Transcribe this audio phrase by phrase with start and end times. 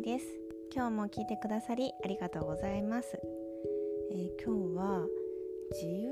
[0.00, 0.26] いです。
[0.74, 3.20] 今日も聞いてくださりありがとうございます、
[4.12, 5.06] えー、今日は
[5.72, 6.10] 自由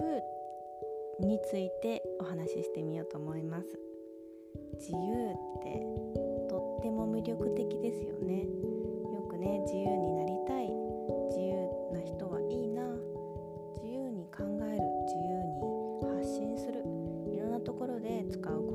[1.21, 3.67] についてお話ししてみようと思います。
[4.79, 5.81] 自由って
[6.51, 8.43] とっても魅力的ですよね。
[8.43, 10.69] よくね自由になりたい。
[11.31, 11.57] 自由
[11.93, 12.83] な人はいいな。
[13.75, 14.83] 自由に考える。
[15.07, 16.85] 自由に発信する。
[17.33, 18.68] いろんなところで使う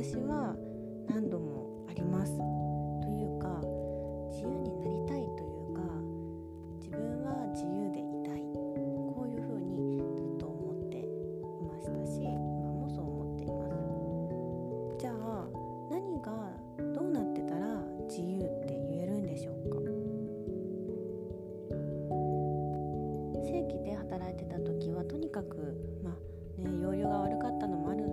[0.00, 0.54] 私は
[1.08, 2.30] 何度もあります。
[2.30, 2.38] と
[3.10, 3.60] いうか
[4.30, 5.82] 自由になりたいというか
[6.78, 8.42] 自分は自由でいたい。
[8.46, 11.02] こういうふうにずっと思ってい
[11.66, 12.38] ましたし今
[12.70, 13.66] もそう思っていま
[14.94, 15.02] す。
[15.02, 15.48] じゃあ
[15.90, 16.30] 何が
[16.94, 19.78] どうなってたら自由って言えるんでしょうか？
[23.42, 26.14] 正規で働いてた時はとにかくまあ
[26.62, 28.07] ね容量が悪かったのもある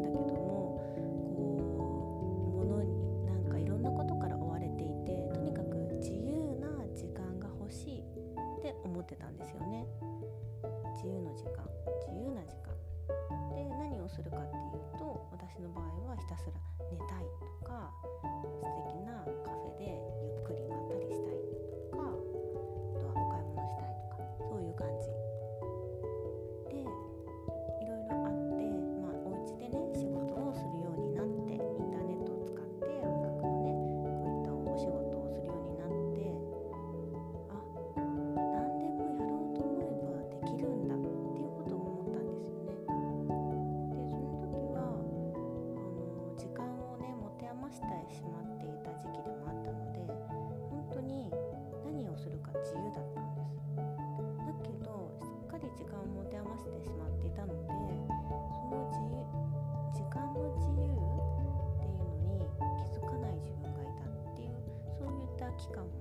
[65.75, 65.91] 間も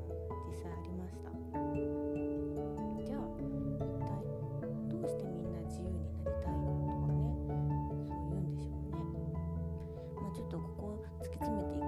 [0.47, 1.31] 実際ありました。
[3.05, 3.21] じゃあ
[4.39, 7.27] 一体どうしてみんな自由になりたいとかね
[8.07, 9.03] そう言うんでしょうね。
[10.15, 11.84] まあちょっとここ突き詰めてい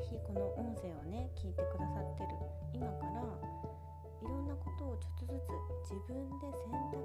[0.00, 2.30] ひこの音声をね聞いてくださってる
[2.72, 3.20] 今から
[4.22, 5.40] いろんなことをちょっとず
[5.84, 6.99] つ自分で選択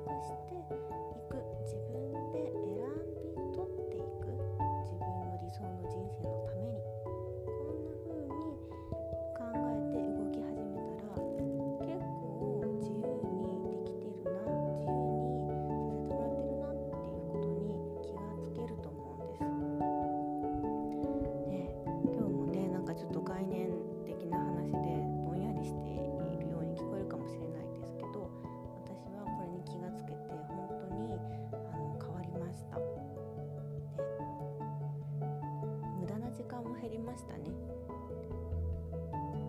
[37.16, 37.48] ましたね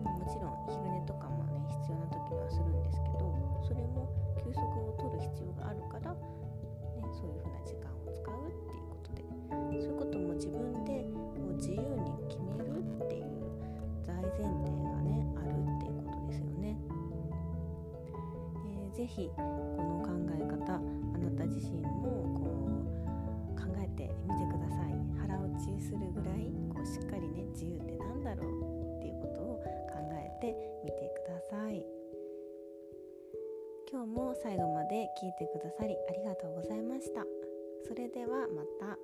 [0.07, 3.27] もちろん昼寝とかもね必要な時にはするんですけど
[3.67, 4.07] それも
[4.39, 6.23] 休息を取る必要があるから、ね、
[7.11, 9.27] そういう風な時間を使うっていうことで
[9.83, 13.35] そういうことも自分でこう自由に決めるっていう
[14.07, 16.79] 大前提がねあるっていうことですよね。
[18.95, 20.79] ぜひこの考え方あ
[21.19, 22.47] なた自身もこ
[23.53, 29.57] う考えてみてください腹落ちするぐらいしっかりね自由って何だろうっていうことを
[29.91, 31.85] 考えてみてください
[33.91, 37.25] 今日も最後まで聞いてくださりありがとうございました
[37.87, 38.97] それではまた。